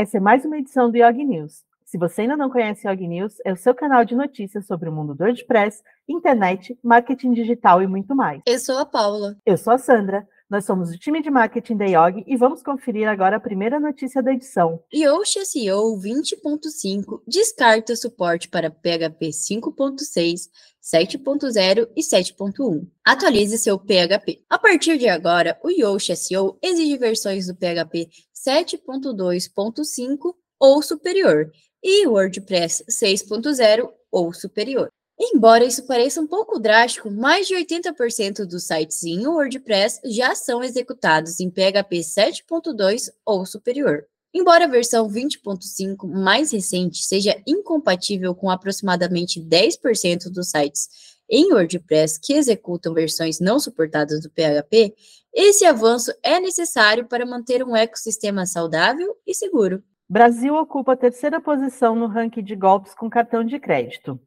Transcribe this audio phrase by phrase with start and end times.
[0.00, 1.62] Essa é mais uma edição do Yog News.
[1.84, 4.88] Se você ainda não conhece o Yog News, é o seu canal de notícias sobre
[4.88, 8.40] o mundo do WordPress, internet, marketing digital e muito mais.
[8.46, 9.36] Eu sou a Paula.
[9.44, 10.26] Eu sou a Sandra.
[10.50, 14.20] Nós somos o time de marketing da Yog e vamos conferir agora a primeira notícia
[14.20, 14.82] da edição.
[14.92, 20.48] Yoast SEO 20.5 descarta suporte para PHP 5.6,
[20.82, 22.84] 7.0 e 7.1.
[23.04, 24.42] Atualize seu PHP.
[24.50, 32.08] A partir de agora, o Yoast SEO exige versões do PHP 7.2.5 ou superior e
[32.08, 34.90] WordPress 6.0 ou superior.
[35.22, 40.64] Embora isso pareça um pouco drástico, mais de 80% dos sites em WordPress já são
[40.64, 44.06] executados em PHP 7.2 ou superior.
[44.32, 50.88] Embora a versão 20.5 mais recente seja incompatível com aproximadamente 10% dos sites
[51.28, 54.94] em WordPress que executam versões não suportadas do PHP,
[55.34, 59.82] esse avanço é necessário para manter um ecossistema saudável e seguro.
[60.08, 64.18] Brasil ocupa a terceira posição no ranking de golpes com cartão de crédito.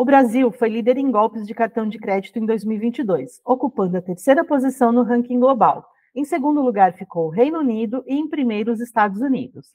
[0.00, 4.42] O Brasil foi líder em golpes de cartão de crédito em 2022, ocupando a terceira
[4.42, 5.86] posição no ranking global.
[6.16, 9.66] Em segundo lugar ficou o Reino Unido e em primeiro os Estados Unidos.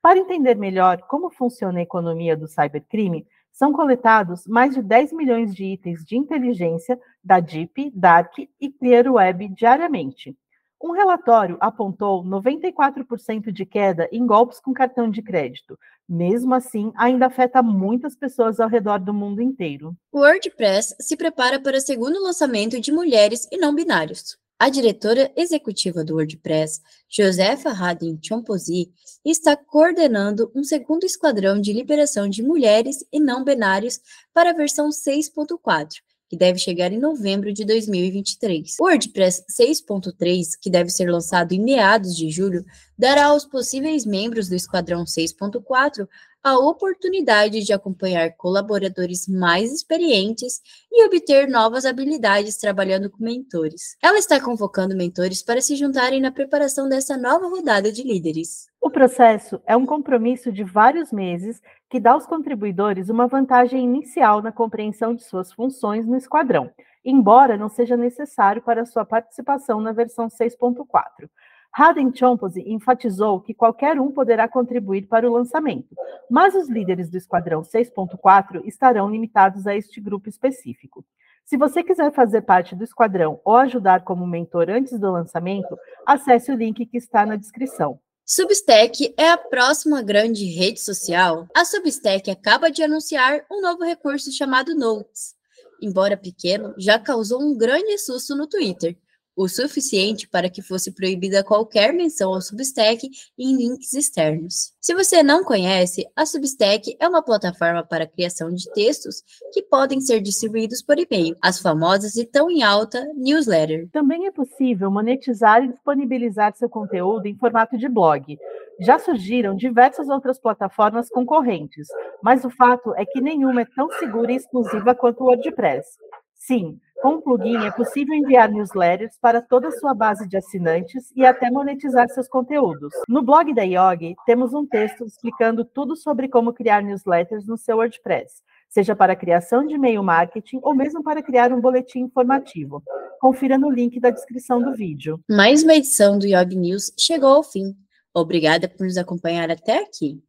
[0.00, 5.52] Para entender melhor como funciona a economia do cybercrime, são coletados mais de 10 milhões
[5.52, 10.38] de itens de inteligência da Deep, Dark e Clear Web diariamente.
[10.82, 15.78] Um relatório apontou 94% de queda em golpes com cartão de crédito.
[16.08, 19.96] Mesmo assim, ainda afeta muitas pessoas ao redor do mundo inteiro.
[20.10, 24.36] O WordPress se prepara para o segundo lançamento de mulheres e não binários.
[24.58, 28.92] A diretora executiva do WordPress, Josefa Hadin Chomposi,
[29.24, 34.00] está coordenando um segundo esquadrão de liberação de mulheres e não binários
[34.34, 35.94] para a versão 6.4,
[36.32, 38.78] que deve chegar em novembro de 2023.
[38.80, 42.64] O WordPress 6.3, que deve ser lançado em meados de julho,
[42.96, 46.08] dará aos possíveis membros do Esquadrão 6.4
[46.42, 53.96] a oportunidade de acompanhar colaboradores mais experientes e obter novas habilidades trabalhando com mentores.
[54.02, 58.66] Ela está convocando mentores para se juntarem na preparação dessa nova rodada de líderes.
[58.80, 64.42] O processo é um compromisso de vários meses que dá aos contribuidores uma vantagem inicial
[64.42, 66.72] na compreensão de suas funções no esquadrão,
[67.04, 71.28] embora não seja necessário para sua participação na versão 6.4.
[71.74, 75.96] Haden Chomposi enfatizou que qualquer um poderá contribuir para o lançamento,
[76.30, 81.04] mas os líderes do Esquadrão 6.4 estarão limitados a este grupo específico.
[81.44, 86.52] Se você quiser fazer parte do esquadrão ou ajudar como mentor antes do lançamento, acesse
[86.52, 87.98] o link que está na descrição.
[88.24, 91.46] Substack é a próxima grande rede social.
[91.54, 95.34] A Substack acaba de anunciar um novo recurso chamado Notes.
[95.82, 98.96] Embora pequeno, já causou um grande susto no Twitter
[99.36, 104.72] o suficiente para que fosse proibida qualquer menção ao Substack em links externos.
[104.80, 109.22] Se você não conhece, a Substack é uma plataforma para criação de textos
[109.52, 113.88] que podem ser distribuídos por e-mail, as famosas e tão em alta newsletter.
[113.90, 118.38] Também é possível monetizar e disponibilizar seu conteúdo em formato de blog.
[118.80, 121.86] Já surgiram diversas outras plataformas concorrentes,
[122.22, 125.86] mas o fato é que nenhuma é tão segura e exclusiva quanto o WordPress.
[126.34, 131.12] Sim, com o plugin é possível enviar newsletters para toda a sua base de assinantes
[131.16, 132.94] e até monetizar seus conteúdos.
[133.08, 137.78] No blog da Yogi, temos um texto explicando tudo sobre como criar newsletters no seu
[137.78, 142.80] WordPress, seja para criação de e-mail marketing ou mesmo para criar um boletim informativo.
[143.20, 145.18] Confira no link da descrição do vídeo.
[145.28, 147.74] Mais uma edição do Yogi News chegou ao fim.
[148.14, 150.22] Obrigada por nos acompanhar até aqui.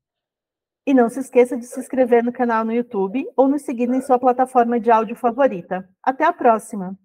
[0.86, 4.02] E não se esqueça de se inscrever no canal no YouTube ou nos seguir em
[4.02, 5.90] sua plataforma de áudio favorita.
[6.04, 6.98] Até a próxima!